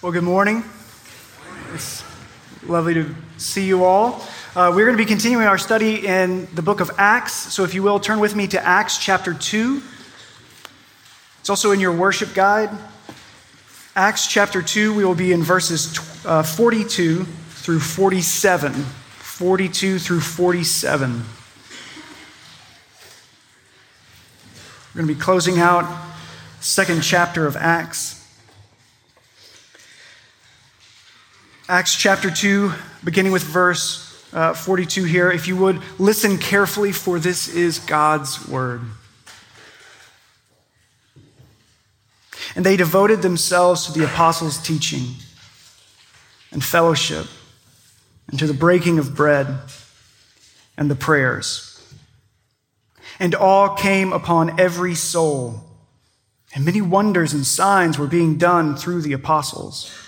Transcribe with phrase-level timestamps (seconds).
[0.00, 0.62] Well, good morning.
[1.74, 2.04] It's
[2.64, 4.24] lovely to see you all.
[4.54, 7.32] Uh, we're going to be continuing our study in the book of Acts.
[7.32, 9.82] So, if you will, turn with me to Acts chapter 2.
[11.40, 12.70] It's also in your worship guide.
[13.96, 18.72] Acts chapter 2, we will be in verses uh, 42 through 47.
[18.74, 21.10] 42 through 47.
[24.94, 25.92] We're going to be closing out
[26.60, 28.17] second chapter of Acts.
[31.70, 32.72] Acts chapter 2,
[33.04, 35.30] beginning with verse uh, 42 here.
[35.30, 38.80] If you would listen carefully, for this is God's word.
[42.56, 45.16] And they devoted themselves to the apostles' teaching
[46.52, 47.26] and fellowship,
[48.28, 49.58] and to the breaking of bread
[50.78, 51.86] and the prayers.
[53.20, 55.64] And awe came upon every soul,
[56.54, 60.07] and many wonders and signs were being done through the apostles.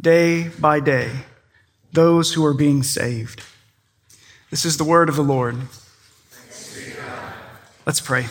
[0.00, 1.10] day by day
[1.92, 3.42] those who are being saved.
[4.50, 5.56] This is the word of the Lord.
[7.86, 8.26] Let's pray.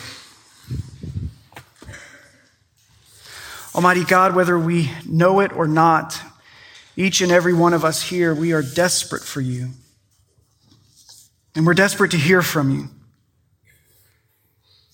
[3.74, 6.20] Almighty God, whether we know it or not,
[6.96, 9.70] each and every one of us here, we are desperate for you.
[11.54, 12.88] And we're desperate to hear from you.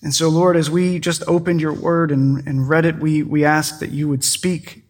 [0.01, 3.43] And so, Lord, as we just opened your word and, and read it, we, we
[3.43, 4.83] ask that you would speak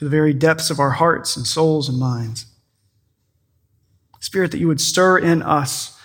[0.00, 2.46] to the very depths of our hearts and souls and minds.
[4.18, 6.00] Spirit, that you would stir in us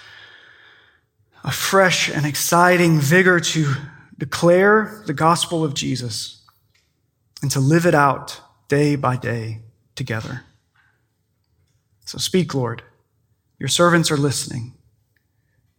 [1.45, 3.73] a fresh and exciting vigor to
[4.17, 6.44] declare the gospel of Jesus
[7.41, 9.61] and to live it out day by day
[9.95, 10.44] together.
[12.06, 12.83] So speak, Lord.
[13.59, 14.73] Your servants are listening.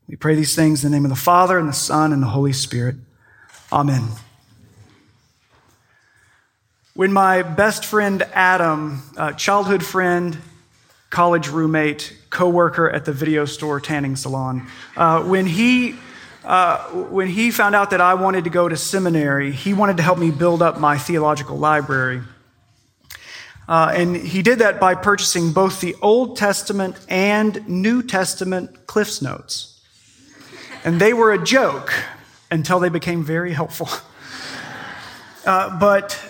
[0.08, 2.28] We pray these things in the name of the Father and the Son and the
[2.28, 2.96] Holy Spirit.
[3.70, 4.08] Amen.
[6.96, 9.02] When my best friend Adam,
[9.36, 10.38] childhood friend,
[11.10, 15.96] college roommate, coworker at the video store tanning salon, uh, when he
[16.42, 16.78] uh,
[17.10, 20.18] when he found out that I wanted to go to seminary, he wanted to help
[20.18, 22.22] me build up my theological library.
[23.68, 29.20] Uh, and he did that by purchasing both the Old Testament and New Testament Cliff's
[29.20, 29.82] Notes.
[30.82, 31.92] And they were a joke
[32.50, 33.90] until they became very helpful.
[35.46, 36.25] Uh, but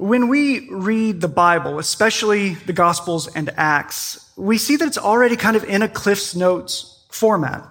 [0.00, 5.36] when we read the Bible, especially the Gospels and Acts, we see that it's already
[5.36, 7.66] kind of in a Cliff's Notes format.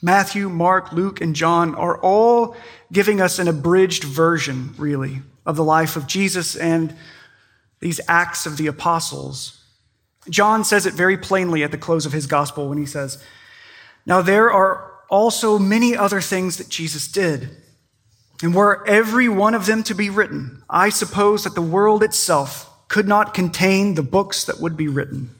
[0.00, 2.56] Matthew, Mark, Luke, and John are all
[2.92, 6.94] giving us an abridged version, really, of the life of Jesus and
[7.80, 9.64] these acts of the apostles.
[10.30, 13.20] John says it very plainly at the close of his gospel when he says,
[14.06, 17.61] Now there are also many other things that Jesus did
[18.42, 22.68] and were every one of them to be written, I suppose that the world itself
[22.88, 25.30] could not contain the books that would be written.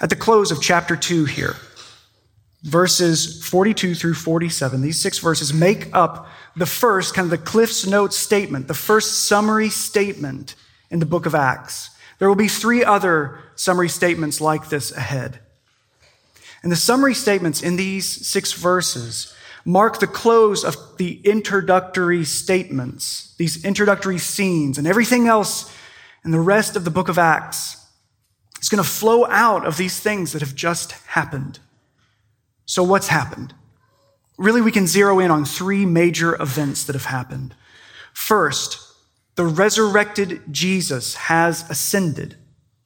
[0.00, 1.56] At the close of chapter 2 here,
[2.62, 7.86] verses 42 through 47, these six verses make up the first, kind of the Cliff's
[7.86, 10.54] Notes statement, the first summary statement
[10.90, 11.90] in the book of Acts.
[12.18, 15.40] There will be three other summary statements like this ahead.
[16.62, 19.31] And the summary statements in these six verses
[19.64, 25.74] mark the close of the introductory statements, these introductory scenes, and everything else
[26.24, 27.84] in the rest of the book of Acts
[28.56, 31.58] It's going to flow out of these things that have just happened.
[32.64, 33.54] So, what's happened?
[34.38, 37.54] Really, we can zero in on three major events that have happened.
[38.12, 38.78] First,
[39.34, 42.36] the resurrected Jesus has ascended.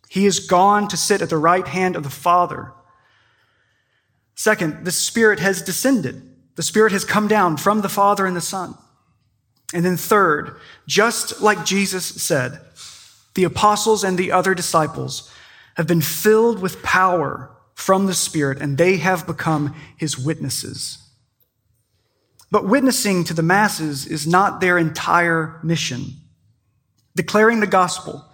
[0.08, 2.72] He has gone to sit at the right hand of the Father.
[4.34, 6.35] Second, the Spirit has descended.
[6.56, 8.74] The Spirit has come down from the Father and the Son.
[9.72, 12.60] And then, third, just like Jesus said,
[13.34, 15.30] the apostles and the other disciples
[15.76, 20.98] have been filled with power from the Spirit, and they have become his witnesses.
[22.50, 26.14] But witnessing to the masses is not their entire mission.
[27.14, 28.24] Declaring the gospel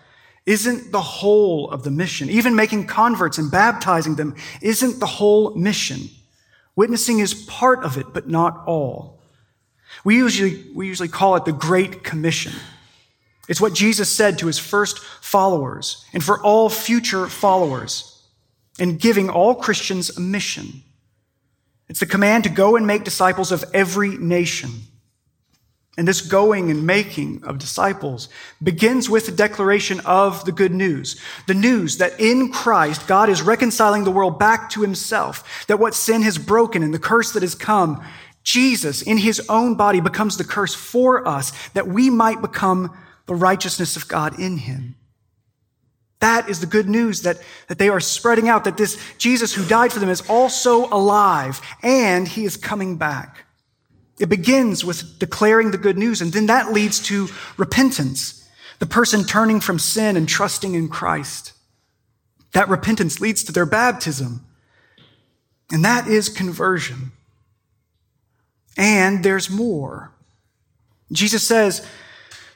[0.44, 2.28] isn't the whole of the mission.
[2.28, 6.08] Even making converts and baptizing them isn't the whole mission.
[6.74, 9.20] Witnessing is part of it, but not all.
[10.04, 12.52] We usually, we usually call it the Great Commission.
[13.48, 18.22] It's what Jesus said to his first followers and for all future followers
[18.78, 20.82] and giving all Christians a mission.
[21.88, 24.70] It's the command to go and make disciples of every nation.
[25.98, 28.30] And this going and making of disciples
[28.62, 31.20] begins with the declaration of the good news.
[31.46, 35.94] The news that in Christ, God is reconciling the world back to himself, that what
[35.94, 38.02] sin has broken and the curse that has come,
[38.42, 42.96] Jesus in his own body becomes the curse for us, that we might become
[43.26, 44.96] the righteousness of God in him.
[46.20, 49.66] That is the good news that, that they are spreading out, that this Jesus who
[49.66, 53.44] died for them is also alive and he is coming back.
[54.18, 58.48] It begins with declaring the good news, and then that leads to repentance,
[58.78, 61.52] the person turning from sin and trusting in Christ.
[62.52, 64.44] That repentance leads to their baptism,
[65.70, 67.12] and that is conversion.
[68.76, 70.12] And there's more.
[71.10, 71.86] Jesus says,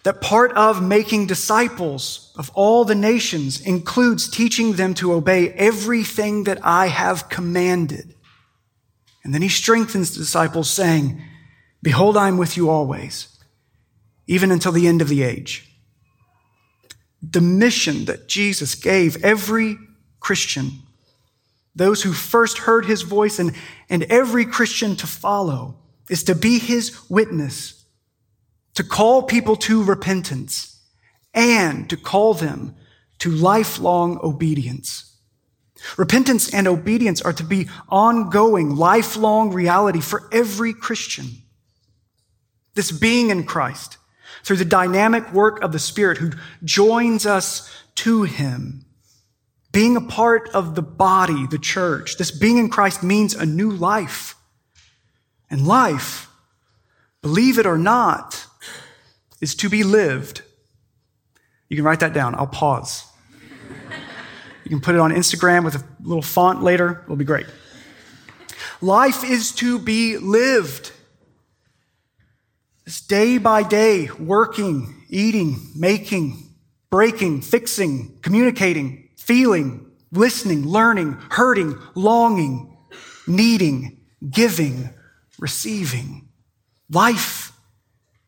[0.07, 6.45] that part of making disciples of all the nations includes teaching them to obey everything
[6.45, 8.15] that I have commanded.
[9.25, 11.21] And then he strengthens the disciples saying,
[11.87, 13.29] Behold, I am with you always,
[14.27, 15.71] even until the end of the age.
[17.23, 19.79] The mission that Jesus gave every
[20.19, 20.83] Christian,
[21.77, 23.53] those who first heard his voice and,
[23.89, 25.77] and every Christian to follow,
[26.11, 27.85] is to be his witness
[28.75, 30.83] to call people to repentance
[31.35, 32.75] and to call them
[33.21, 35.17] to lifelong obedience.
[35.97, 41.45] Repentance and obedience are to be ongoing, lifelong reality for every Christian.
[42.77, 43.97] This being in Christ
[44.45, 46.31] through the dynamic work of the Spirit who
[46.63, 48.85] joins us to Him.
[49.73, 53.71] Being a part of the body, the church, this being in Christ means a new
[53.71, 54.37] life.
[55.51, 56.29] And life,
[57.23, 58.47] believe it or not,
[59.41, 60.43] is to be lived.
[61.69, 62.35] You can write that down.
[62.35, 63.05] I'll pause.
[64.65, 67.03] You can put it on Instagram with a little font later.
[67.05, 67.47] It'll be great.
[68.81, 70.93] Life is to be lived.
[72.87, 76.55] It's day by day, working, eating, making,
[76.89, 82.77] breaking, fixing, communicating, feeling, listening, learning, hurting, longing,
[83.27, 83.99] needing,
[84.31, 84.91] giving,
[85.37, 86.29] receiving.
[86.89, 87.53] Life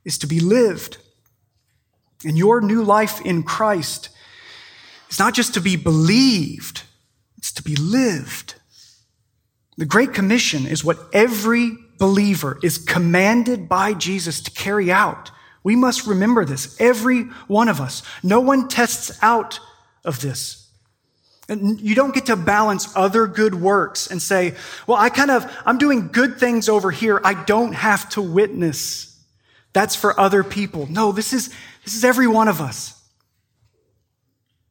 [0.05, 0.99] is to be lived.
[2.25, 4.09] And your new life in Christ
[5.09, 6.83] is not just to be believed,
[7.37, 8.57] it's to be lived.
[9.77, 15.31] The Great Commission is what every believer is commanded by Jesus to carry out.
[15.63, 18.03] We must remember this, every one of us.
[18.23, 19.61] No one tests out
[20.05, 20.69] of this.
[21.49, 24.55] And you don't get to balance other good works and say,
[24.87, 27.21] well, I kind of, I'm doing good things over here.
[27.25, 29.19] I don't have to witness.
[29.73, 30.87] That's for other people.
[30.91, 31.49] No, this is,
[31.85, 32.98] this is every one of us.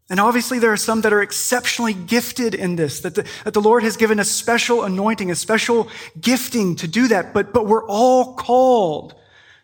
[0.09, 3.61] And obviously, there are some that are exceptionally gifted in this, that the, that the
[3.61, 5.89] Lord has given a special anointing, a special
[6.19, 7.33] gifting to do that.
[7.33, 9.15] But, but we're all called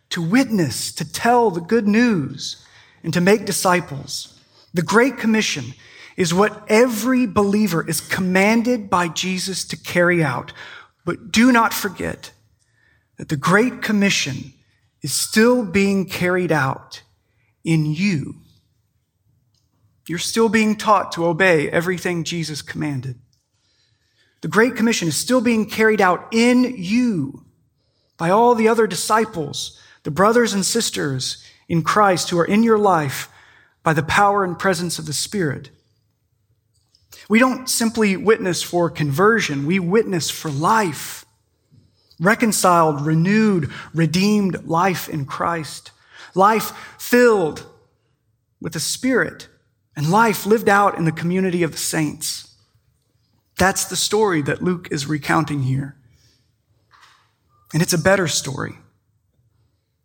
[0.10, 2.63] to witness, to tell the good news,
[3.04, 4.38] and to make disciples.
[4.74, 5.74] The Great Commission
[6.18, 10.51] is what every believer is commanded by Jesus to carry out.
[11.06, 12.31] But do not forget
[13.18, 14.54] that the Great Commission
[15.01, 17.01] is still being carried out
[17.63, 18.36] in you.
[20.08, 23.20] You're still being taught to obey everything Jesus commanded.
[24.42, 27.46] The Great Commission is still being carried out in you
[28.18, 32.77] by all the other disciples, the brothers and sisters in Christ who are in your
[32.77, 33.30] life
[33.84, 35.70] by the power and presence of the Spirit.
[37.30, 41.25] We don't simply witness for conversion, we witness for life.
[42.20, 45.92] Reconciled, renewed, redeemed life in Christ
[46.36, 47.66] life filled
[48.62, 49.48] with the Spirit,
[49.96, 52.56] and life lived out in the community of the saints.
[53.58, 55.96] That's the story that Luke is recounting here.
[57.74, 58.78] And it's a better story.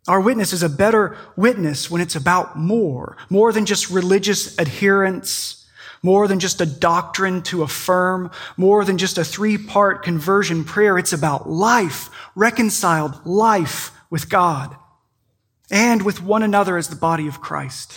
[0.07, 5.67] Our witness is a better witness when it's about more, more than just religious adherence,
[6.01, 10.97] more than just a doctrine to affirm, more than just a three part conversion prayer.
[10.97, 14.75] It's about life, reconciled life with God
[15.69, 17.93] and with one another as the body of Christ,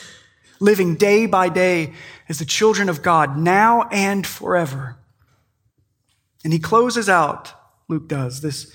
[0.62, 1.92] living day by day
[2.28, 4.97] as the children of God, now and forever.
[6.45, 7.52] And he closes out,
[7.88, 8.73] Luke does, this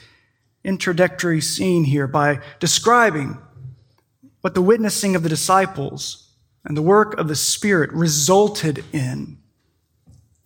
[0.63, 3.37] introductory scene here by describing
[4.41, 6.29] what the witnessing of the disciples
[6.65, 9.37] and the work of the Spirit resulted in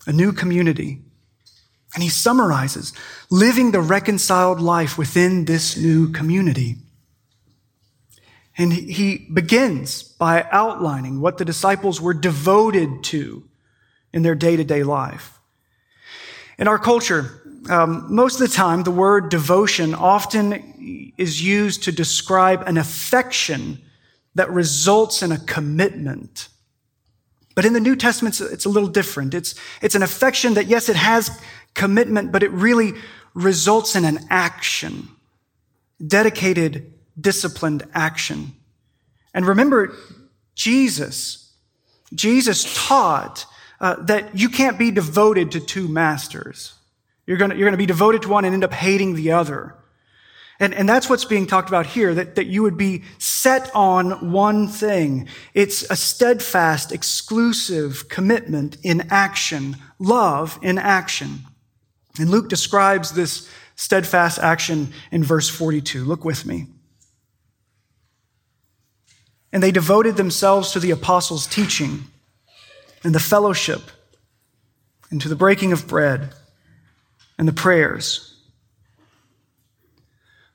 [0.06, 1.02] a new community.
[1.94, 2.94] And he summarizes
[3.30, 6.78] living the reconciled life within this new community.
[8.58, 13.44] And he begins by outlining what the disciples were devoted to
[14.14, 15.40] in their day to day life.
[16.58, 21.92] In our culture, um, most of the time, the word devotion often is used to
[21.92, 23.80] describe an affection
[24.36, 26.50] that results in a commitment.
[27.56, 29.34] But in the New Testament, it's a little different.
[29.34, 31.40] It's, it's an affection that, yes, it has
[31.74, 32.94] commitment, but it really
[33.34, 35.10] results in an action,
[36.06, 38.54] dedicated, disciplined action.
[39.34, 39.96] And remember,
[40.56, 41.54] Jesus,
[42.14, 43.46] Jesus taught
[43.80, 46.74] uh, that you can't be devoted to two masters.
[47.26, 49.76] You're going you're to be devoted to one and end up hating the other.
[50.60, 54.32] And, and that's what's being talked about here, that, that you would be set on
[54.32, 55.28] one thing.
[55.56, 61.40] It's a steadfast, exclusive commitment in action, love in action.
[62.20, 66.06] And Luke describes this steadfast action in verse 42.
[66.06, 66.68] Look with me.
[69.54, 72.06] And they devoted themselves to the apostles' teaching
[73.04, 73.82] and the fellowship
[75.10, 76.34] and to the breaking of bread
[77.38, 78.28] and the prayers.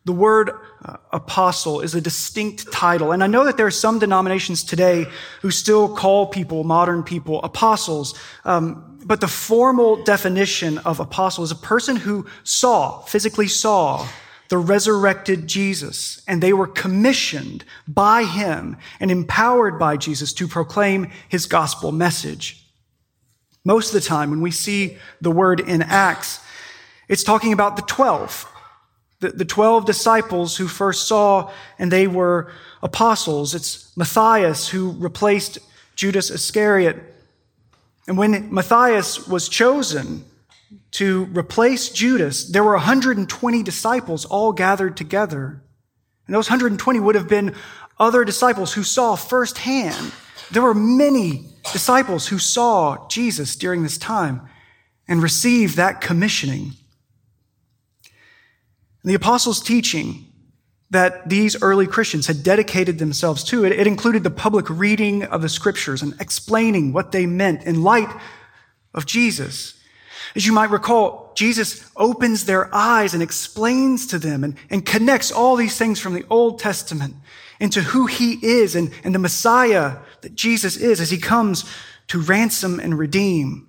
[0.06, 0.52] The word
[0.84, 3.10] uh, apostle is a distinct title.
[3.10, 5.06] And I know that there are some denominations today
[5.42, 8.14] who still call people, modern people, apostles.
[8.44, 14.06] Um, but the formal definition of apostle is a person who saw, physically saw,
[14.48, 21.10] the resurrected Jesus, and they were commissioned by him and empowered by Jesus to proclaim
[21.28, 22.64] his gospel message.
[23.64, 26.40] Most of the time, when we see the word in Acts,
[27.08, 28.52] it's talking about the 12
[29.20, 33.54] the, the 12 disciples who first saw and they were apostles.
[33.54, 35.58] It's Matthias who replaced
[35.94, 37.02] Judas Iscariot.
[38.06, 40.24] And when Matthias was chosen
[40.92, 45.62] to replace Judas, there were 120 disciples all gathered together.
[46.26, 47.54] And those 120 would have been
[47.98, 50.12] other disciples who saw firsthand.
[50.50, 54.48] There were many disciples who saw Jesus during this time
[55.08, 56.72] and received that commissioning.
[59.02, 60.32] And the apostles' teaching
[60.90, 65.42] that these early Christians had dedicated themselves to, it, it included the public reading of
[65.42, 68.08] the scriptures and explaining what they meant in light
[68.94, 69.75] of Jesus.
[70.36, 75.32] As you might recall, Jesus opens their eyes and explains to them and, and connects
[75.32, 77.14] all these things from the Old Testament
[77.58, 81.64] into who he is and, and the Messiah that Jesus is as he comes
[82.08, 83.66] to ransom and redeem.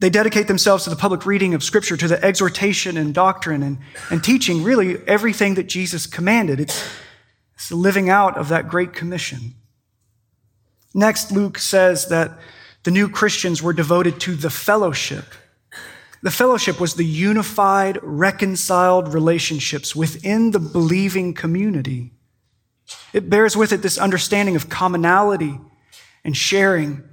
[0.00, 3.78] They dedicate themselves to the public reading of Scripture, to the exhortation and doctrine and,
[4.10, 6.60] and teaching really everything that Jesus commanded.
[6.60, 6.82] It's,
[7.56, 9.54] it's the living out of that great commission.
[10.94, 12.38] Next, Luke says that
[12.88, 15.34] the new Christians were devoted to the fellowship.
[16.22, 22.12] The fellowship was the unified, reconciled relationships within the believing community.
[23.12, 25.60] It bears with it this understanding of commonality
[26.24, 27.04] and sharing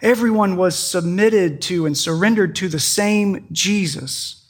[0.00, 4.48] Everyone was submitted to and surrendered to the same Jesus,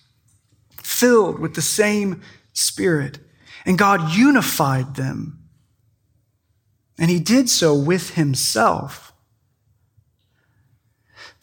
[0.76, 2.20] filled with the same
[2.52, 3.18] Spirit.
[3.64, 5.38] And God unified them.
[6.98, 9.13] And He did so with Himself.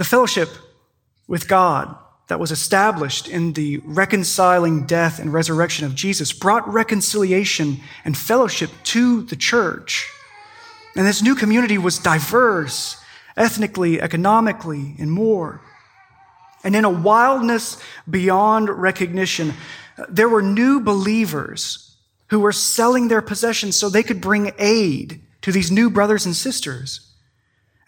[0.02, 0.50] The fellowship
[1.28, 7.80] with God that was established in the reconciling death and resurrection of Jesus brought reconciliation
[8.04, 10.12] and fellowship to the church.
[10.96, 12.98] And this new community was diverse
[13.38, 15.62] ethnically, economically, and more.
[16.64, 17.78] And in a wildness
[18.10, 19.54] beyond recognition,
[20.10, 21.96] there were new believers
[22.30, 26.36] who were selling their possessions so they could bring aid to these new brothers and
[26.36, 27.11] sisters.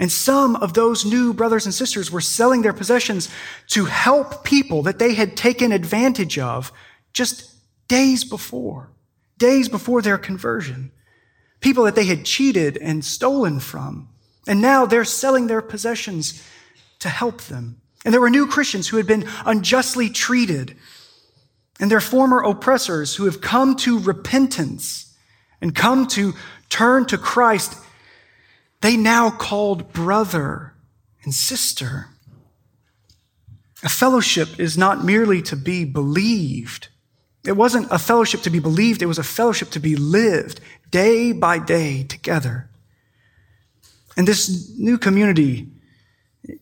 [0.03, 3.29] And some of those new brothers and sisters were selling their possessions
[3.67, 6.73] to help people that they had taken advantage of
[7.13, 7.49] just
[7.87, 8.91] days before,
[9.37, 10.91] days before their conversion.
[11.61, 14.09] People that they had cheated and stolen from.
[14.45, 16.45] And now they're selling their possessions
[16.99, 17.79] to help them.
[18.03, 20.75] And there were new Christians who had been unjustly treated
[21.79, 25.15] and their former oppressors who have come to repentance
[25.61, 26.33] and come to
[26.67, 27.77] turn to Christ.
[28.83, 30.73] They now called brother
[31.23, 32.07] and sister.
[33.81, 36.89] A fellowship is not merely to be believed.
[37.45, 39.01] It wasn't a fellowship to be believed.
[39.01, 40.59] It was a fellowship to be lived
[40.91, 42.69] day by day together.
[44.17, 45.69] And this new community,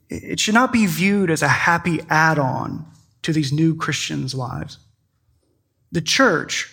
[0.08, 2.86] it should not be viewed as a happy add on
[3.24, 4.78] to these new Christians' lives.
[5.92, 6.72] The church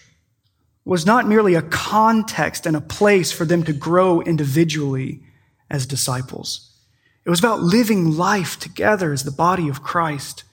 [0.84, 5.22] was not merely a context and a place for them to grow individually
[5.70, 6.72] as disciples.
[7.24, 10.44] It was about living life together as the body of Christ.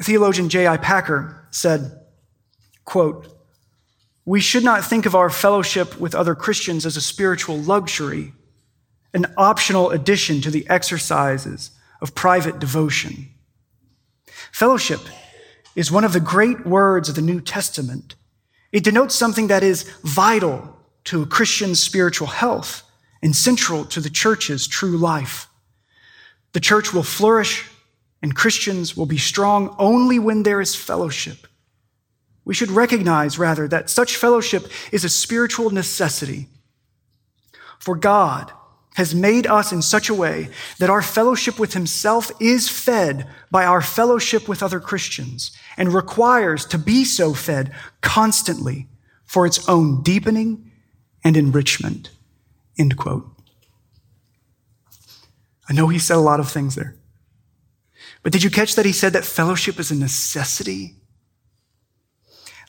[0.00, 0.76] Theologian J.I.
[0.78, 2.00] Packer said,
[2.84, 3.28] quote,
[4.24, 8.32] we should not think of our fellowship with other Christians as a spiritual luxury,
[9.14, 13.28] an optional addition to the exercises of private devotion.
[14.52, 15.00] Fellowship
[15.74, 18.14] is one of the great words of the New Testament.
[18.70, 22.82] It denotes something that is vital to a Christian's spiritual health
[23.22, 25.48] and central to the church's true life.
[26.52, 27.68] The church will flourish
[28.22, 31.46] and Christians will be strong only when there is fellowship.
[32.44, 36.48] We should recognize, rather, that such fellowship is a spiritual necessity.
[37.78, 38.52] For God
[38.94, 40.48] has made us in such a way
[40.78, 46.66] that our fellowship with Himself is fed by our fellowship with other Christians and requires
[46.66, 48.88] to be so fed constantly
[49.24, 50.70] for its own deepening
[51.24, 52.10] and enrichment.
[52.82, 53.30] End quote.
[55.68, 56.96] I know he said a lot of things there.
[58.24, 60.96] But did you catch that he said that fellowship is a necessity?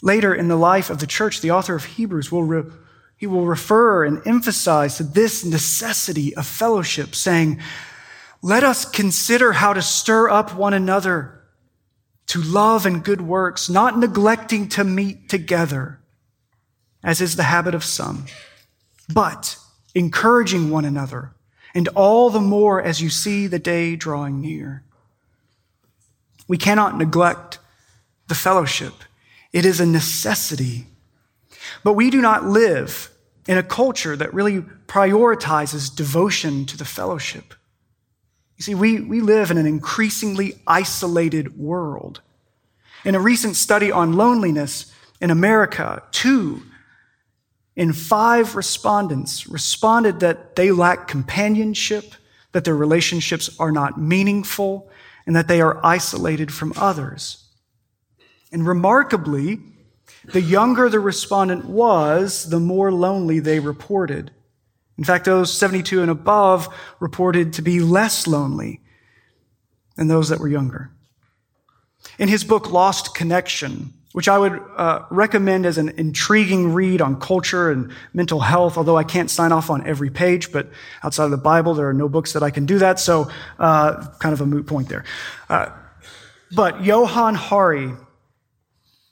[0.04, 2.72] Later in the life of the church, the author of Hebrews will, re-
[3.18, 7.60] he will refer and emphasize to this necessity of fellowship, saying,
[8.44, 11.42] let us consider how to stir up one another
[12.28, 16.02] to love and good works, not neglecting to meet together,
[17.04, 18.28] as is the habit of some,
[19.12, 19.58] but
[19.96, 21.32] encouraging one another,
[21.74, 24.84] and all the more as you see the day drawing near.
[26.48, 27.60] We cannot neglect
[28.28, 28.94] the fellowship.
[29.52, 30.88] It is a necessity.
[31.84, 33.10] But we do not live
[33.48, 37.54] in a culture that really prioritizes devotion to the fellowship.
[38.58, 42.22] You see, we, we live in an increasingly isolated world.
[43.04, 46.64] In a recent study on loneliness in America, two
[47.76, 52.14] in five respondents responded that they lack companionship,
[52.52, 54.90] that their relationships are not meaningful,
[55.26, 57.46] and that they are isolated from others.
[58.52, 59.60] And remarkably,
[60.26, 64.32] the younger the respondent was, the more lonely they reported.
[64.98, 68.82] In fact, those 72 and above reported to be less lonely
[69.96, 70.92] than those that were younger.
[72.20, 77.20] In his book, Lost Connection, which I would uh, recommend as an intriguing read on
[77.20, 80.70] culture and mental health, although I can't sign off on every page, but
[81.04, 84.08] outside of the Bible, there are no books that I can do that, so uh,
[84.20, 85.04] kind of a moot point there.
[85.50, 85.70] Uh,
[86.56, 87.92] but Johann Hari,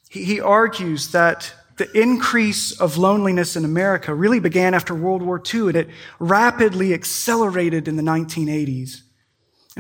[0.10, 5.42] he, he argues that the increase of loneliness in America really began after World War
[5.42, 9.02] II, and it rapidly accelerated in the 1980s.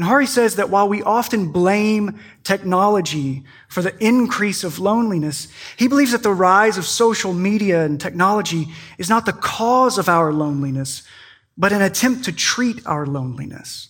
[0.02, 5.88] And Hari says that while we often blame technology for the increase of loneliness, he
[5.88, 10.34] believes that the rise of social media and technology is not the cause of our
[10.34, 11.04] loneliness,
[11.56, 13.90] but an attempt to treat our loneliness.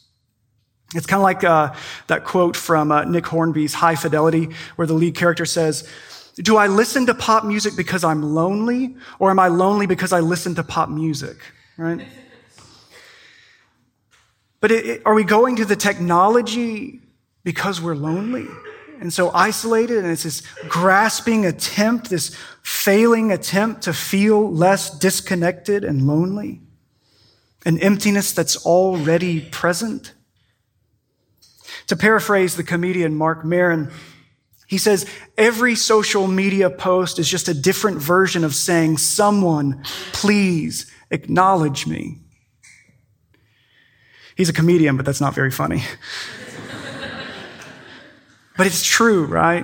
[0.94, 1.74] It's kind of like uh,
[2.08, 5.88] that quote from uh, Nick Hornby's High Fidelity, where the lead character says,
[6.36, 10.20] Do I listen to pop music because I'm lonely, or am I lonely because I
[10.20, 11.38] listen to pop music?
[11.78, 12.06] Right?
[14.62, 17.02] But it, it, are we going to the technology
[17.44, 18.48] because we're lonely?
[19.02, 25.84] And so isolated, and it's this grasping attempt, this failing attempt to feel less disconnected
[25.84, 26.62] and lonely,
[27.66, 30.14] an emptiness that's already present.
[31.88, 33.92] To paraphrase the comedian Marc Maron,
[34.68, 40.90] he says, every social media post is just a different version of saying, someone, please
[41.10, 42.21] acknowledge me.
[44.42, 45.84] He's a comedian, but that's not very funny.
[48.58, 49.64] but it's true, right?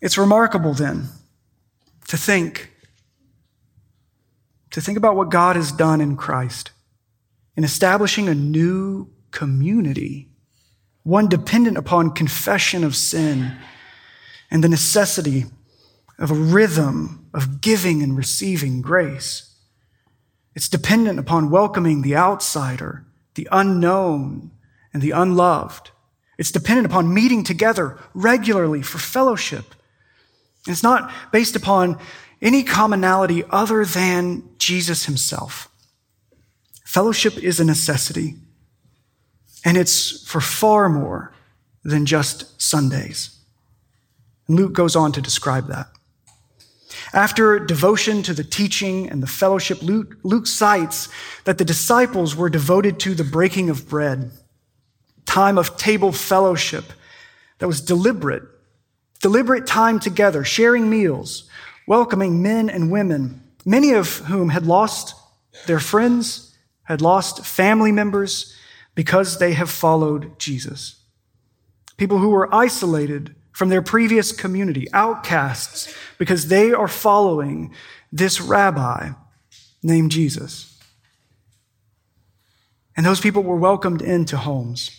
[0.00, 1.10] It's remarkable then
[2.08, 2.72] to think
[4.72, 6.72] to think about what God has done in Christ
[7.54, 10.28] in establishing a new community,
[11.04, 13.56] one dependent upon confession of sin
[14.50, 15.44] and the necessity
[16.18, 19.49] of a rhythm of giving and receiving grace.
[20.60, 24.50] It's dependent upon welcoming the outsider, the unknown,
[24.92, 25.90] and the unloved.
[26.36, 29.74] It's dependent upon meeting together regularly for fellowship.
[30.68, 31.98] It's not based upon
[32.42, 35.70] any commonality other than Jesus himself.
[36.84, 38.34] Fellowship is a necessity,
[39.64, 41.32] and it's for far more
[41.84, 43.34] than just Sundays.
[44.46, 45.86] And Luke goes on to describe that.
[47.12, 51.08] After devotion to the teaching and the fellowship, Luke, Luke, cites
[51.44, 54.30] that the disciples were devoted to the breaking of bread,
[55.26, 56.84] time of table fellowship
[57.58, 58.42] that was deliberate,
[59.20, 61.48] deliberate time together, sharing meals,
[61.86, 65.14] welcoming men and women, many of whom had lost
[65.66, 68.56] their friends, had lost family members
[68.94, 70.96] because they have followed Jesus.
[71.96, 77.74] People who were isolated from their previous community, outcasts, because they are following
[78.12, 79.10] this rabbi
[79.82, 80.78] named Jesus.
[82.96, 84.90] And those people were welcomed into homes.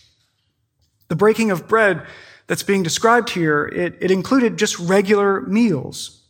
[1.07, 2.05] The breaking of bread
[2.47, 6.21] that's being described here, it, it included just regular meals.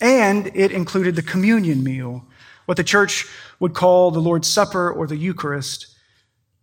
[0.00, 2.24] And it included the communion meal,
[2.66, 3.26] what the church
[3.60, 5.93] would call the Lord's Supper or the Eucharist.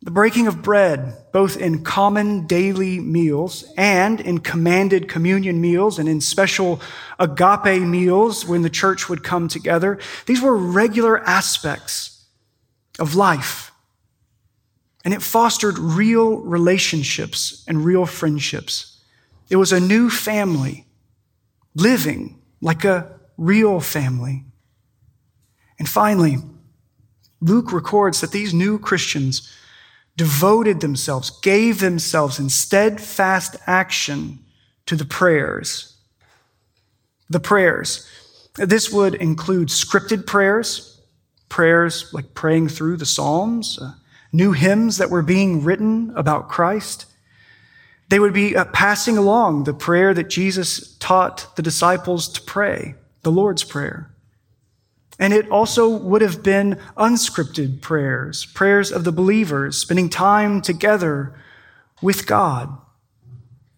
[0.04, 6.10] The breaking of bread, both in common daily meals and in commanded communion meals and
[6.10, 6.82] in special
[7.20, 12.26] agape meals when the church would come together, these were regular aspects
[12.98, 13.72] of life.
[15.06, 19.00] And it fostered real relationships and real friendships.
[19.52, 20.88] It was a new family
[21.76, 24.46] living like a real family.
[25.78, 26.38] And finally,
[27.40, 29.52] Luke records that these new Christians
[30.22, 34.38] devoted themselves, gave themselves in steadfast action
[34.86, 35.98] to the prayers.
[37.28, 38.08] The prayers.
[38.54, 41.02] This would include scripted prayers,
[41.50, 43.94] prayers like praying through the Psalms, uh,
[44.32, 47.08] new hymns that were being written about Christ.
[48.10, 52.94] They would be uh, passing along the prayer that Jesus taught the disciples to pray,
[53.24, 54.11] the Lord's Prayer.
[55.22, 61.36] And it also would have been unscripted prayers, prayers of the believers, spending time together
[62.02, 62.76] with God,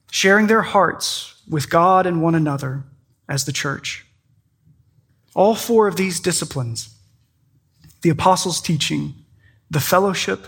[0.10, 2.86] sharing their hearts with God and one another
[3.27, 4.06] as the church.
[5.36, 6.89] All four of these disciplines
[8.03, 9.13] the apostles' teaching,
[9.69, 10.47] the fellowship,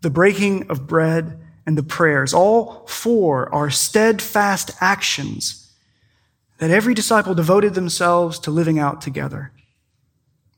[0.00, 5.72] the breaking of bread, and the prayers all four are steadfast actions
[6.58, 9.52] that every disciple devoted themselves to living out together.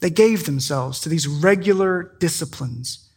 [0.01, 3.09] They gave themselves to these regular disciplines.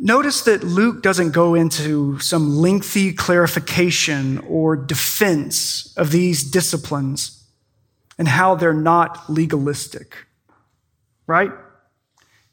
[0.00, 7.44] Notice that Luke doesn't go into some lengthy clarification or defense of these disciplines
[8.16, 10.16] and how they're not legalistic,
[11.26, 11.50] right?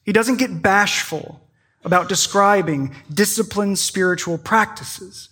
[0.02, 1.42] He doesn't get bashful
[1.84, 5.30] about describing disciplined spiritual practices.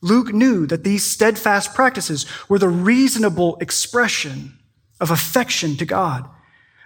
[0.00, 4.56] Luke knew that these steadfast practices were the reasonable expression
[5.00, 6.28] of affection to God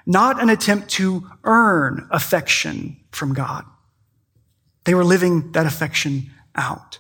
[0.07, 3.65] not an attempt to earn affection from God.
[4.85, 6.99] They were living that affection out.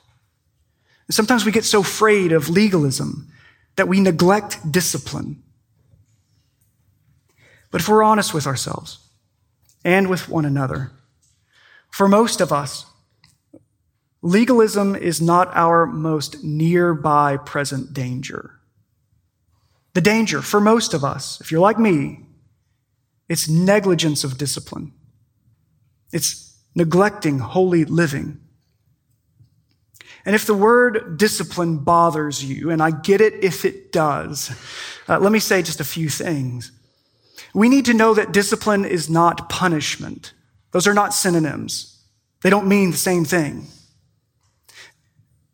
[1.08, 3.32] And sometimes we get so afraid of legalism
[3.76, 5.42] that we neglect discipline.
[7.70, 8.98] But if we're honest with ourselves
[9.84, 10.92] and with one another,
[11.90, 12.86] for most of us,
[14.22, 18.60] legalism is not our most nearby present danger.
[19.94, 22.20] The danger for most of us, if you're like me,
[23.30, 24.92] it's negligence of discipline.
[26.12, 28.40] It's neglecting holy living.
[30.26, 34.50] And if the word discipline bothers you, and I get it if it does,
[35.08, 36.72] uh, let me say just a few things.
[37.54, 40.32] We need to know that discipline is not punishment.
[40.72, 42.02] Those are not synonyms.
[42.42, 43.68] They don't mean the same thing.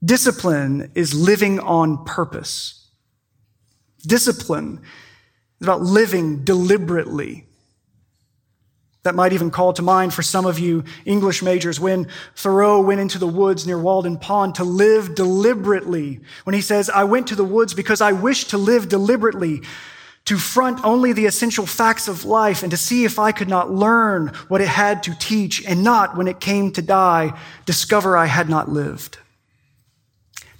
[0.02, 2.88] Discipline is living on purpose.
[4.06, 4.80] Discipline
[5.60, 7.45] is about living deliberately
[9.06, 13.00] that might even call to mind for some of you English majors when Thoreau went
[13.00, 16.20] into the woods near Walden Pond to live deliberately.
[16.44, 19.62] When he says, I went to the woods because I wished to live deliberately,
[20.26, 23.70] to front only the essential facts of life and to see if I could not
[23.70, 28.26] learn what it had to teach and not, when it came to die, discover I
[28.26, 29.18] had not lived.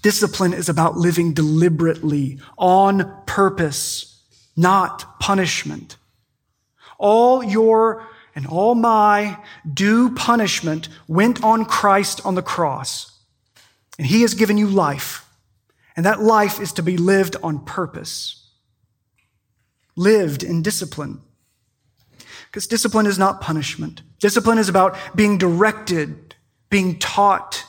[0.03, 4.23] Discipline is about living deliberately, on purpose,
[4.57, 5.97] not punishment.
[6.97, 9.39] All your and all my
[9.73, 13.19] due punishment went on Christ on the cross.
[13.99, 15.25] And he has given you life.
[15.97, 18.47] And that life is to be lived on purpose,
[19.97, 21.23] lived in discipline.
[22.45, 24.03] Because discipline is not punishment.
[24.21, 26.35] Discipline is about being directed,
[26.69, 27.65] being taught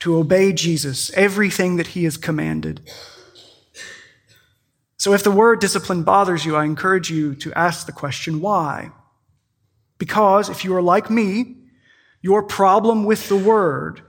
[0.00, 2.80] to obey Jesus, everything that he has commanded.
[4.96, 8.90] So if the word discipline bothers you, I encourage you to ask the question, why?
[10.00, 11.56] Because if you are like me,
[12.22, 14.00] your problem with the word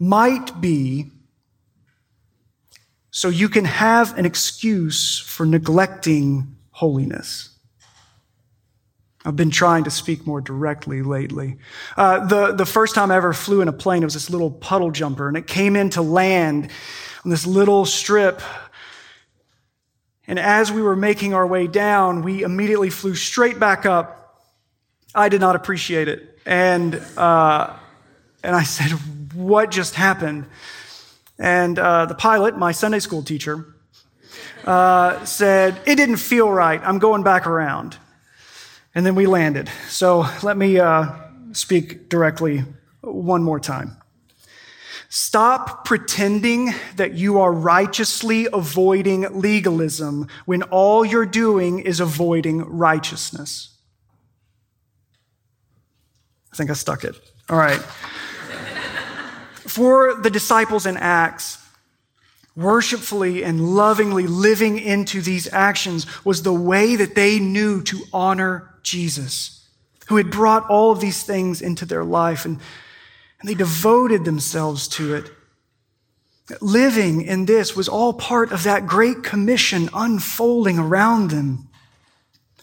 [0.00, 1.12] might be
[3.10, 7.50] so you can have an excuse for neglecting holiness.
[9.24, 11.58] I've been trying to speak more directly lately.
[11.96, 14.50] Uh, the, the first time I ever flew in a plane, it was this little
[14.50, 16.70] puddle jumper, and it came in to land
[17.24, 18.42] on this little strip.
[20.26, 24.17] And as we were making our way down, we immediately flew straight back up
[25.14, 26.38] I did not appreciate it.
[26.44, 27.74] And, uh,
[28.42, 28.90] and I said,
[29.34, 30.46] What just happened?
[31.38, 33.66] And uh, the pilot, my Sunday school teacher,
[34.64, 36.80] uh, said, It didn't feel right.
[36.82, 37.96] I'm going back around.
[38.94, 39.70] And then we landed.
[39.88, 41.08] So let me uh,
[41.52, 42.64] speak directly
[43.00, 43.96] one more time.
[45.10, 53.77] Stop pretending that you are righteously avoiding legalism when all you're doing is avoiding righteousness.
[56.58, 57.14] Think I stuck it.
[57.48, 57.80] All right.
[59.66, 61.58] For the disciples in Acts,
[62.54, 68.74] worshipfully and lovingly living into these actions was the way that they knew to honor
[68.82, 69.66] Jesus,
[70.08, 72.44] who had brought all of these things into their life.
[72.44, 72.60] And
[73.40, 75.30] and they devoted themselves to it.
[76.60, 81.68] Living in this was all part of that great commission unfolding around them.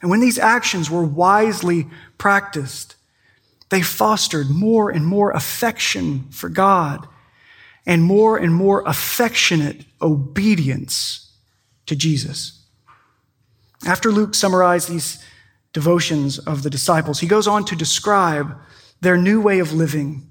[0.02, 2.95] And when these actions were wisely practiced,
[3.70, 7.08] they fostered more and more affection for God
[7.86, 11.32] and more and more affectionate obedience
[11.86, 12.64] to Jesus.
[13.86, 15.24] After Luke summarized these
[15.74, 18.58] devotions of the disciples, he goes on to describe
[19.02, 20.28] their new way of living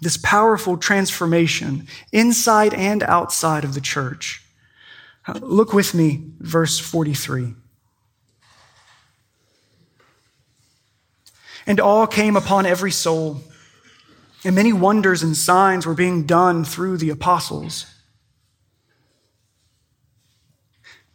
[0.00, 4.42] this powerful transformation inside and outside of the church.
[5.40, 7.54] Look with me, verse 43.
[11.66, 13.42] And all came upon every soul,
[14.44, 17.86] and many wonders and signs were being done through the apostles.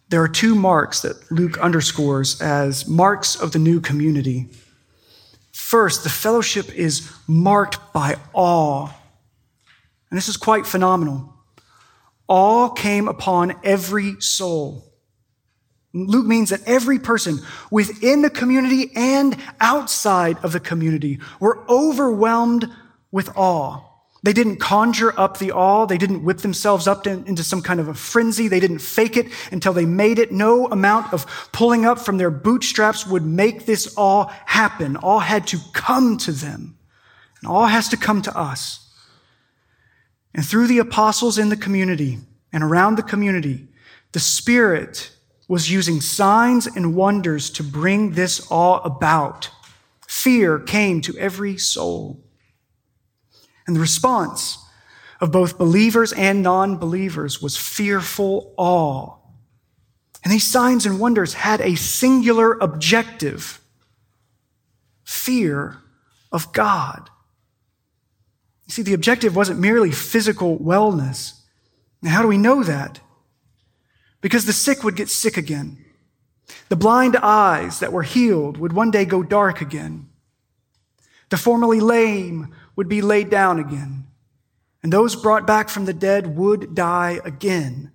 [0.10, 4.48] There are two marks that Luke underscores as marks of the new community.
[5.52, 8.88] First, the fellowship is marked by awe.
[10.10, 11.34] And this is quite phenomenal.
[12.28, 14.95] Awe came upon every soul.
[15.96, 17.40] Luke means that every person
[17.72, 22.70] within the community and outside of the community were overwhelmed
[23.12, 23.82] with awe.
[24.22, 25.86] They didn't conjure up the awe.
[25.86, 28.48] They didn't whip themselves up into some kind of a frenzy.
[28.48, 30.32] They didn't fake it until they made it.
[30.32, 34.98] No amount of pulling up from their bootstraps would make this awe happen.
[34.98, 36.78] All had to come to them.
[37.40, 38.92] And all has to come to us.
[40.34, 42.18] And through the apostles in the community
[42.52, 43.68] and around the community,
[44.12, 45.12] the Spirit
[45.48, 49.50] was using signs and wonders to bring this awe about.
[50.08, 52.24] Fear came to every soul.
[53.68, 54.58] And the response
[55.22, 59.18] of both believers and non believers was fearful awe.
[60.24, 63.62] And these signs and wonders had a singular objective
[65.04, 65.78] fear
[66.32, 67.10] of God.
[68.66, 71.40] You see, the objective wasn't merely physical wellness.
[72.02, 73.00] Now, how do we know that?
[74.26, 75.86] Because the sick would get sick again.
[76.70, 80.10] The blind eyes that were healed would one day go dark again.
[81.30, 84.08] The formerly lame would be laid down again,
[84.82, 87.92] and those brought back from the dead would die again.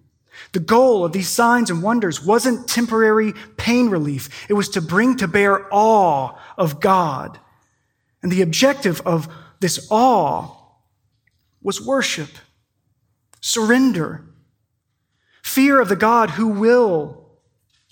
[0.53, 4.29] The goal of these signs and wonders wasn't temporary pain relief.
[4.49, 7.41] It was to bring to bear awe of God.
[8.23, 9.27] And the objective of
[9.59, 10.55] this awe
[11.61, 12.31] was worship,
[13.41, 14.30] surrender,
[15.55, 17.27] fear of the God who will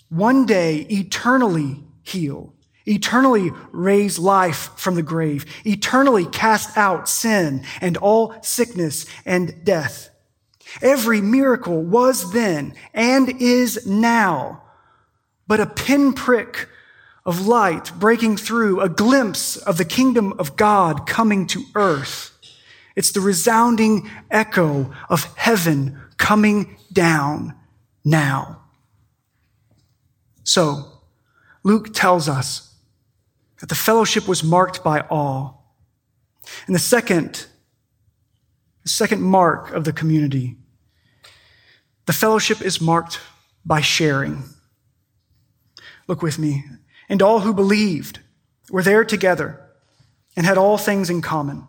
[0.09, 2.53] one day eternally heal
[2.85, 10.09] eternally raise life from the grave, eternally cast out sin and all sickness and death.
[10.81, 14.63] Every miracle was then and is now
[15.47, 16.67] but a pinprick
[17.25, 22.31] of light breaking through, a glimpse of the kingdom of God coming to earth.
[22.95, 27.55] It's the resounding echo of heaven coming down
[28.03, 28.61] now.
[30.43, 30.85] So,
[31.63, 32.73] Luke tells us
[33.59, 35.53] that the fellowship was marked by awe.
[36.65, 37.45] And the second,
[38.83, 40.55] the second mark of the community,
[42.05, 43.19] the fellowship is marked
[43.65, 44.43] by sharing.
[46.07, 46.65] Look with me.
[47.07, 48.19] And all who believed
[48.71, 49.61] were there together
[50.35, 51.67] and had all things in common.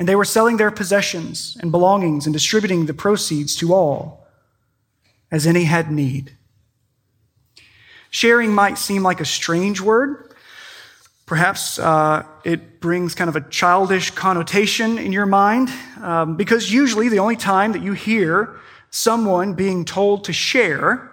[0.00, 4.26] And they were selling their possessions and belongings and distributing the proceeds to all
[5.30, 6.36] as any had need.
[8.10, 10.30] Sharing might seem like a strange word
[11.30, 15.70] Perhaps uh, it brings kind of a childish connotation in your mind,
[16.02, 18.58] um, because usually the only time that you hear
[18.90, 21.08] someone being told to share,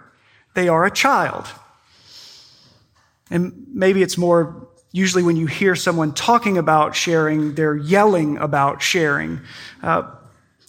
[0.56, 1.46] they are a child.
[3.30, 4.67] And maybe it's more
[4.98, 9.40] usually when you hear someone talking about sharing, they're yelling about sharing.
[9.82, 10.04] Uh,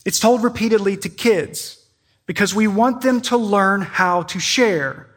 [0.05, 1.85] it's told repeatedly to kids
[2.27, 5.09] because we want them to learn how to share.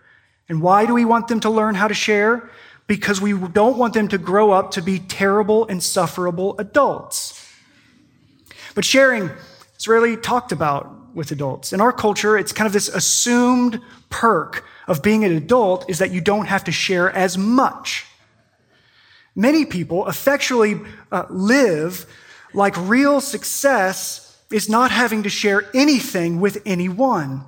[0.50, 2.50] And why do we want them to learn how to share?
[2.92, 7.50] because we don't want them to grow up to be terrible, insufferable adults.
[8.76, 9.30] But sharing
[9.78, 11.72] is rarely talked about with adults.
[11.72, 16.12] In our culture, it's kind of this assumed perk of being an adult is that
[16.12, 18.06] you don't have to share as much.
[19.36, 20.80] Many people effectually
[21.12, 22.06] uh, live
[22.54, 27.46] like real success is not having to share anything with anyone.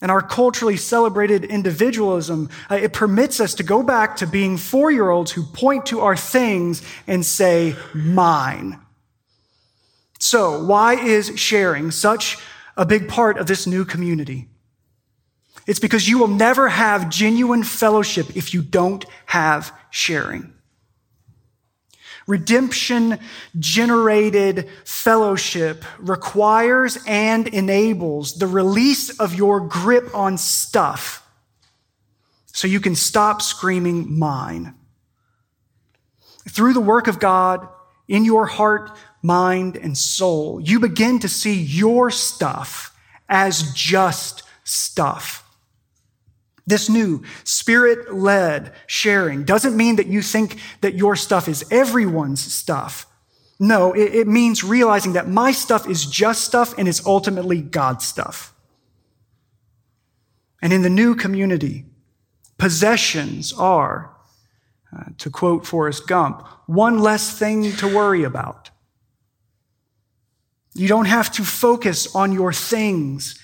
[0.00, 4.90] And our culturally celebrated individualism, uh, it permits us to go back to being four
[4.90, 8.80] year olds who point to our things and say, mine.
[10.18, 12.38] So, why is sharing such
[12.76, 14.49] a big part of this new community?
[15.66, 20.52] It's because you will never have genuine fellowship if you don't have sharing.
[22.26, 23.18] Redemption
[23.58, 31.26] generated fellowship requires and enables the release of your grip on stuff
[32.46, 34.74] so you can stop screaming mine.
[36.48, 37.68] Through the work of God
[38.06, 42.96] in your heart, mind, and soul, you begin to see your stuff
[43.28, 45.44] as just stuff.
[46.66, 52.40] This new spirit led sharing doesn't mean that you think that your stuff is everyone's
[52.40, 53.06] stuff.
[53.58, 58.06] No, it, it, means realizing that my stuff is just stuff and is ultimately God's
[58.06, 58.54] stuff.
[60.62, 61.84] And in the new community,
[62.56, 64.14] possessions are,
[64.96, 68.70] uh, to quote Forrest Gump, one less thing to worry about.
[70.74, 73.38] You don't have to focus on your things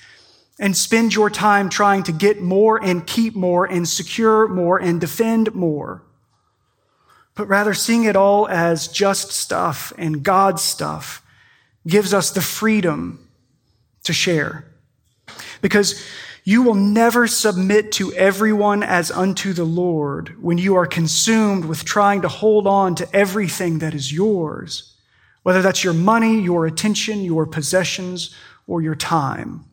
[0.59, 5.01] and spend your time trying to get more and keep more and secure more and
[5.01, 6.03] defend more,
[7.35, 11.23] but rather seeing it all as just stuff and God's stuff
[11.87, 13.29] gives us the freedom
[14.05, 14.64] to share.
[15.61, 16.03] Because
[16.45, 21.85] you will never submit to everyone as unto the Lord when you are consumed with
[21.85, 24.95] trying to hold on to everything that is yours,
[25.42, 28.35] whether that's your money, your attention, your possessions,
[28.69, 29.64] or your time.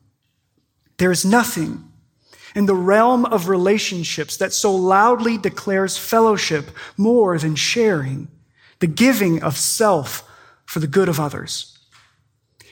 [1.04, 1.84] There is nothing
[2.56, 8.30] in the realm of relationships that so loudly declares fellowship more than sharing,
[8.80, 10.24] the giving of self
[10.66, 11.78] for the good of others.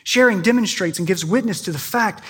[0.06, 2.24] Sharing demonstrates and gives witness to the fact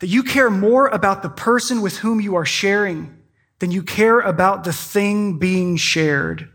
[0.00, 3.16] that you care more about the person with whom you are sharing
[3.58, 6.50] than you care about the thing being shared.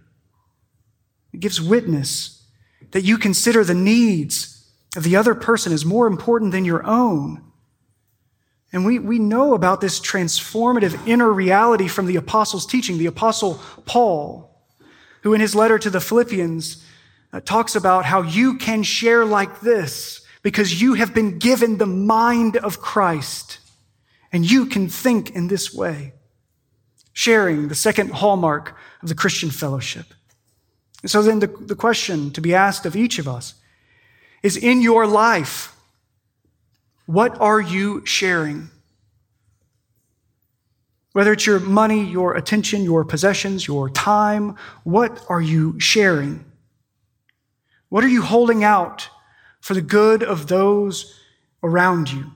[1.34, 2.46] It gives witness
[2.92, 7.48] that you consider the needs of the other person as more important than your own
[8.74, 12.98] and we, we know about this transformative inner reality from the apostles' teaching.
[12.98, 14.50] The apostle Paul,
[15.24, 16.84] who in his letter to the Philippians
[17.34, 21.86] uh, talks about how you can share like this because you have been given the
[21.86, 23.60] mind of Christ
[24.32, 26.14] and you can think in this way.
[27.14, 30.06] Sharing, the second hallmark of the Christian fellowship.
[31.02, 33.56] And so then the, the question to be asked of each of us
[34.42, 35.76] is in your life,
[37.12, 38.70] what are you sharing?
[41.12, 46.46] Whether it's your money, your attention, your possessions, your time, what are you sharing?
[47.90, 49.10] What are you holding out
[49.60, 51.20] for the good of those
[51.62, 52.32] around you?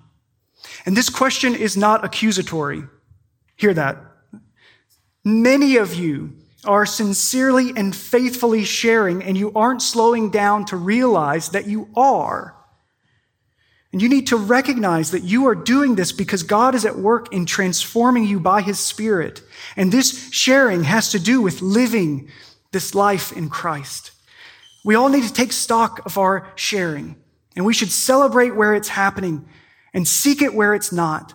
[0.86, 2.84] And this question is not accusatory.
[3.56, 3.98] Hear that.
[5.24, 6.34] Many of you
[6.66, 12.55] are sincerely and faithfully sharing, and you aren't slowing down to realize that you are.
[13.96, 17.32] And you need to recognize that you are doing this because God is at work
[17.32, 19.42] in transforming you by his spirit.
[19.78, 22.30] And this sharing has to do with living
[22.74, 24.12] this life in Christ.
[24.84, 27.16] We all need to take stock of our sharing
[27.56, 29.48] and we should celebrate where it's happening
[29.94, 31.34] and seek it where it's not.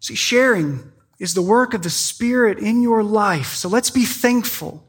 [0.00, 3.54] See, sharing is the work of the Spirit in your life.
[3.54, 4.86] So let's be thankful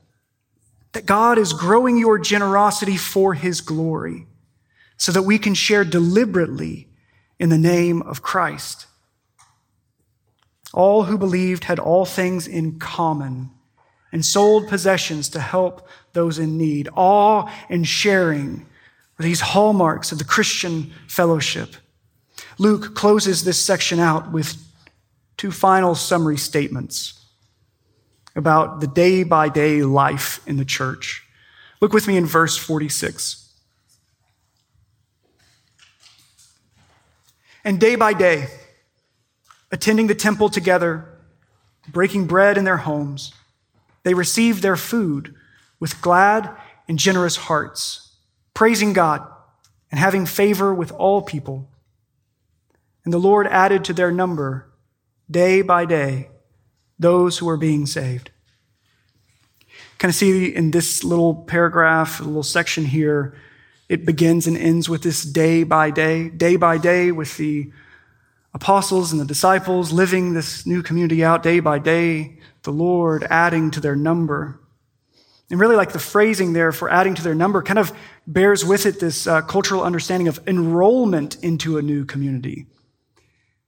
[0.91, 4.27] that God is growing your generosity for His glory
[5.03, 6.87] so that we can share deliberately
[7.37, 8.85] in the name of Christ.
[10.73, 13.49] All who believed had all things in common
[14.13, 16.87] and sold possessions to help those in need.
[16.95, 18.65] Awe and sharing
[19.17, 21.75] were these hallmarks of the Christian fellowship.
[22.57, 24.55] Luke closes this section out with
[25.35, 27.25] two final summary statements
[28.37, 31.27] about the day by day life in the church.
[31.81, 33.42] Look with me in verse 46.
[37.63, 38.47] And day by day,
[39.71, 41.07] attending the temple together,
[41.87, 43.33] breaking bread in their homes,
[44.03, 45.33] they received their food
[45.79, 46.49] with glad
[46.87, 48.15] and generous hearts,
[48.53, 49.25] praising God
[49.91, 51.69] and having favor with all people.
[53.05, 54.69] And the Lord added to their number
[55.29, 56.29] day by day
[56.99, 58.31] those who were being saved.
[59.97, 63.35] Kind of see in this little paragraph, a little section here,
[63.89, 67.71] it begins and ends with this day by day, day by day, with the
[68.53, 73.71] apostles and the disciples living this new community out day by day, the Lord adding
[73.71, 74.59] to their number.
[75.49, 77.91] And really, like the phrasing there for adding to their number kind of
[78.25, 82.65] bears with it this uh, cultural understanding of enrollment into a new community.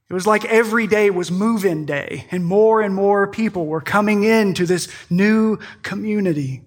[0.10, 3.82] It was like every day was move in day, and more and more people were
[3.82, 6.62] coming into this new community.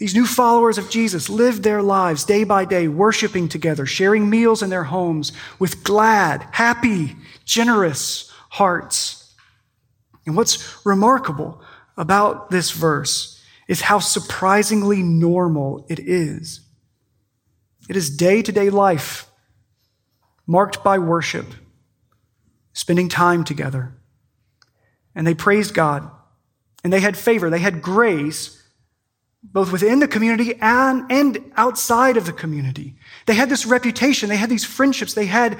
[0.00, 4.62] These new followers of Jesus lived their lives day by day, worshiping together, sharing meals
[4.62, 9.34] in their homes with glad, happy, generous hearts.
[10.24, 11.60] And what's remarkable
[11.98, 16.62] about this verse is how surprisingly normal it is.
[17.86, 19.26] It is day to day life
[20.46, 21.46] marked by worship,
[22.72, 23.92] spending time together.
[25.14, 26.10] And they praised God,
[26.82, 28.59] and they had favor, they had grace
[29.42, 32.96] both within the community and, and outside of the community.
[33.26, 35.58] They had this reputation, they had these friendships, they had,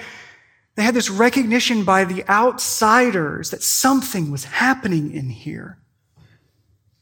[0.75, 5.79] they had this recognition by the outsiders that something was happening in here.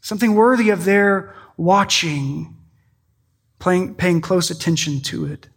[0.00, 2.56] Something worthy of their watching,
[3.58, 5.48] paying, paying close attention to it.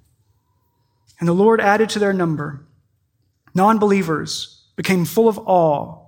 [1.20, 2.66] And the Lord added to their number.
[3.54, 6.00] Non believers became full of awe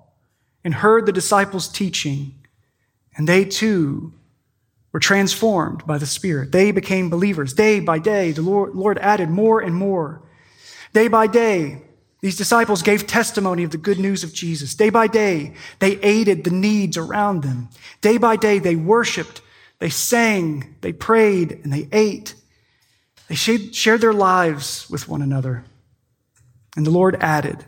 [0.64, 2.34] and heard the disciples' teaching,
[3.16, 4.14] and they too
[4.94, 6.52] were transformed by the Spirit.
[6.52, 7.54] They became believers.
[7.54, 10.22] Day by day, the Lord, Lord added more and more.
[10.94, 11.82] Day by day,
[12.22, 14.76] these disciples gave testimony of the good news of Jesus.
[14.76, 17.68] Day by day, they aided the needs around them.
[18.00, 19.42] Day by day, they worshiped,
[19.80, 22.36] they sang, they prayed, and they ate.
[23.28, 25.66] They shared their lives with one another.
[26.78, 27.66] And the Lord added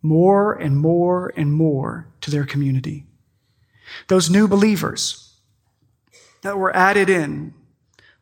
[0.00, 3.04] more and more and more to their community.
[4.06, 5.27] Those new believers,
[6.42, 7.54] that were added in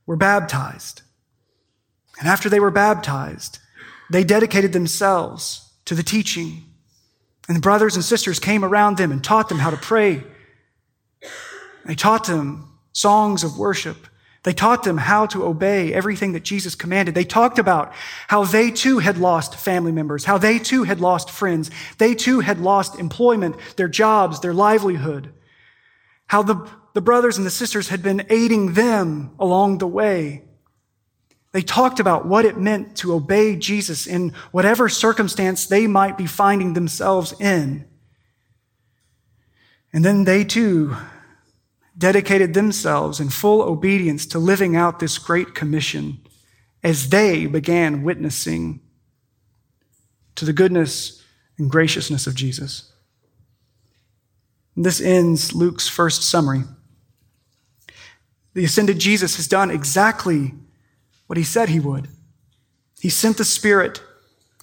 [0.07, 1.03] were baptized.
[2.19, 3.59] And after they were baptized,
[4.11, 6.64] they dedicated themselves to the teaching.
[7.49, 10.25] And the brothers and sisters came around them and taught them how to pray.
[11.85, 14.07] They taught them songs of worship.
[14.43, 17.14] They taught them how to obey everything that Jesus commanded.
[17.17, 17.93] They talked about
[18.29, 21.71] how they too had lost family members, how they too had lost friends.
[21.99, 25.33] They too had lost employment, their jobs, their livelihood.
[26.29, 30.42] How the the brothers and the sisters had been aiding them along the way.
[31.53, 36.24] They talked about what it meant to obey Jesus in whatever circumstance they might be
[36.24, 37.84] finding themselves in.
[39.92, 40.97] And then they too
[41.99, 46.22] dedicated themselves in full obedience to living out this great commission
[46.82, 48.80] as they began witnessing
[50.34, 51.22] to the goodness
[51.59, 52.90] and graciousness of Jesus.
[54.74, 56.64] this ends Luke's first summary.
[58.57, 60.54] The ascended Jesus has done exactly
[61.26, 62.09] what he said he would.
[62.98, 64.00] He sent the Spirit,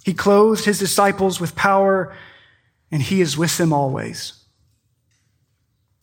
[0.03, 2.11] he clothed his disciples with power,
[2.89, 4.33] and he is with them always.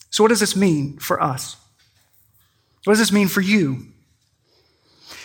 [0.09, 1.57] So, what does this mean for us?
[2.85, 3.89] What does this mean for you?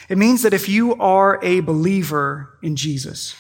[0.10, 3.36] It means that if you are a believer in Jesus,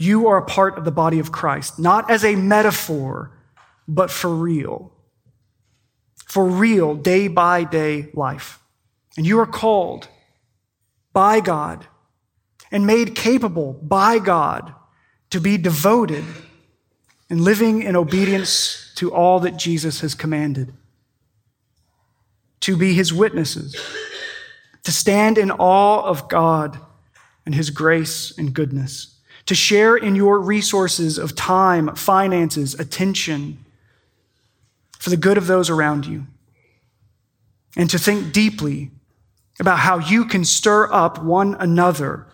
[0.00, 3.30] you are a part of the body of Christ, not as a metaphor,
[3.86, 4.92] but for real
[6.30, 8.60] for real day by day life.
[9.16, 10.06] And you are called
[11.12, 11.88] by God
[12.70, 14.72] and made capable by God
[15.30, 16.24] to be devoted
[17.28, 20.72] and living in obedience to all that Jesus has commanded,
[22.60, 23.74] to be his witnesses,
[24.84, 26.78] to stand in awe of God
[27.44, 33.59] and his grace and goodness, to share in your resources of time, finances, attention,
[35.00, 36.26] for the good of those around you,
[37.76, 38.90] and to think deeply
[39.58, 42.28] about how you can stir up one another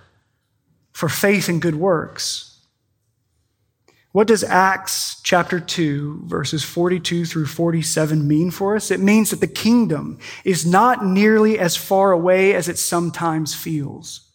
[0.92, 2.60] for faith and good works.
[4.12, 8.90] What does Acts chapter 2, verses 42 through 47 mean for us?
[8.90, 14.30] It means that the kingdom is not nearly as far away as it sometimes feels.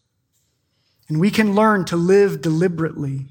[1.09, 3.29] And we can learn to live deliberately,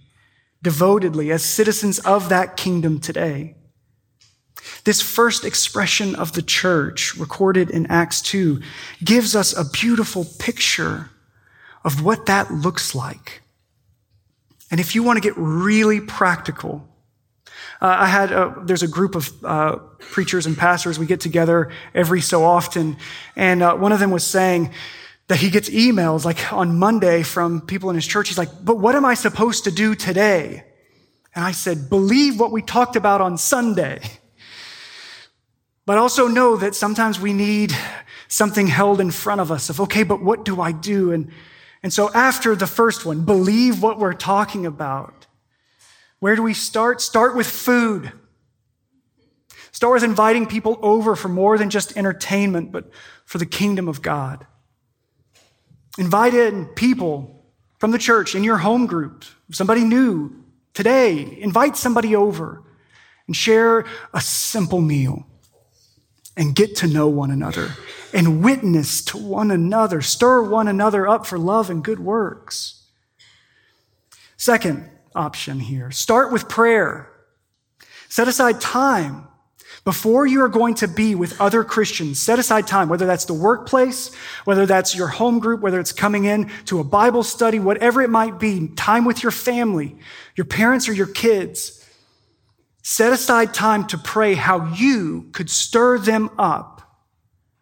[0.61, 3.55] devotedly, as citizens of that kingdom today.
[4.85, 8.61] This first expression of the church, recorded in Acts 2,
[9.05, 11.11] gives us a beautiful picture
[11.85, 13.43] of what that looks like.
[14.71, 16.87] And if you want to get really practical,
[17.81, 20.99] uh, I had a, there's a group of uh, preachers and pastors.
[20.99, 22.97] We get together every so often,
[23.37, 24.71] and uh, one of them was saying
[25.29, 28.29] that he gets emails like on Monday from people in his church.
[28.29, 30.64] He's like, "But what am I supposed to do today?"
[31.35, 34.01] And I said, "Believe what we talked about on Sunday."
[35.91, 37.76] But also know that sometimes we need
[38.28, 41.11] something held in front of us of, okay, but what do I do?
[41.11, 41.32] And,
[41.82, 45.26] and so after the first one, believe what we're talking about.
[46.20, 47.01] Where do we start?
[47.01, 48.12] Start with food.
[49.72, 52.88] Start with inviting people over for more than just entertainment, but
[53.24, 54.47] for the kingdom of God.
[55.99, 57.45] Invite in people
[57.78, 61.36] from the church in your home group, somebody new today.
[61.41, 62.62] Invite somebody over
[63.26, 65.26] and share a simple meal
[66.41, 67.76] and get to know one another
[68.14, 72.86] and witness to one another, stir one another up for love and good works.
[74.38, 77.12] Second option here start with prayer.
[78.09, 79.28] Set aside time
[79.84, 83.34] before you are going to be with other Christians, set aside time, whether that's the
[83.34, 84.14] workplace,
[84.47, 88.09] whether that's your home group, whether it's coming in to a Bible study, whatever it
[88.09, 89.95] might be, time with your family,
[90.36, 91.80] your parents or your kids.
[92.91, 96.99] Set aside time to pray how you could stir them up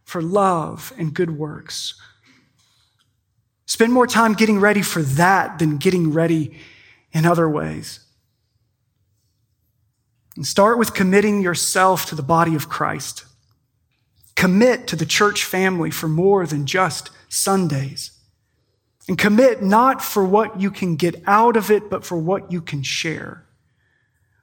[0.05, 2.01] for love and good works.
[3.67, 6.59] Spend more time getting ready for that than getting ready
[7.13, 8.01] in other ways.
[10.35, 13.27] And start with committing yourself to the body of Christ.
[14.35, 18.13] Commit to the church family for more than just Sundays.
[19.07, 22.63] And commit not for what you can get out of it, but for what you
[22.63, 23.45] can share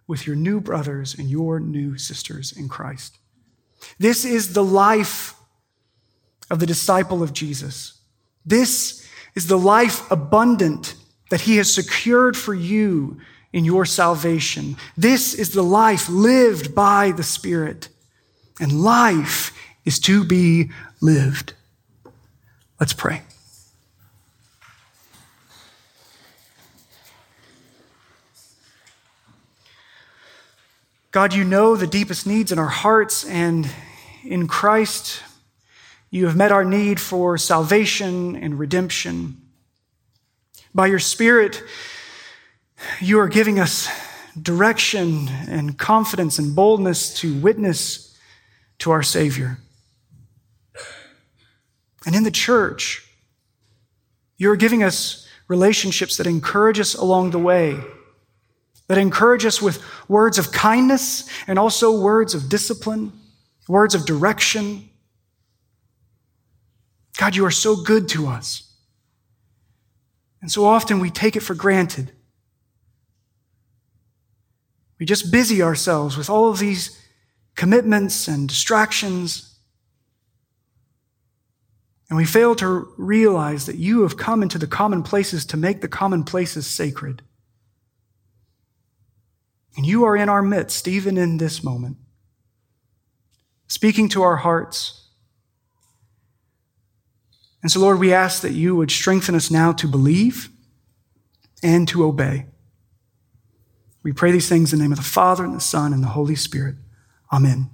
[0.07, 3.17] with your new brothers and your new sisters in Christ.
[3.99, 5.35] This is the life
[6.49, 7.99] of the disciple of Jesus.
[8.45, 10.95] This is the life abundant
[11.29, 13.19] that he has secured for you
[13.51, 14.75] in your salvation.
[14.95, 17.89] This is the life lived by the Spirit.
[18.59, 21.53] And life is to be lived.
[22.79, 23.23] Let's pray.
[31.15, 33.69] God, you know the deepest needs in our hearts, and
[34.25, 35.23] in Christ,
[36.09, 39.37] you have met our need for salvation and redemption.
[40.73, 41.63] By your Spirit,
[42.99, 43.87] you are giving us
[44.41, 48.13] direction and confidence and boldness to witness
[48.79, 49.59] to our Savior.
[52.05, 53.09] And in the church,
[54.37, 57.79] you're giving us relationships that encourage us along the way,
[58.87, 63.11] that encourage us with words of kindness and also words of discipline,
[63.67, 64.89] words of direction.
[67.17, 68.71] God, you are so good to us.
[70.41, 72.11] And so often we take it for granted.
[74.99, 77.01] We just busy ourselves with all of these
[77.55, 79.57] commitments and distractions.
[82.09, 85.81] And we fail to realize that you have come into the common places to make
[85.81, 87.23] the common places sacred.
[89.75, 91.97] And you are in our midst, even in this moment,
[93.67, 95.09] speaking to our hearts.
[97.61, 100.49] And so, Lord, we ask that you would strengthen us now to believe
[101.63, 102.45] and to obey.
[104.03, 106.09] We pray these things in the name of the Father, and the Son, and the
[106.09, 106.75] Holy Spirit.
[107.33, 107.71] Amen.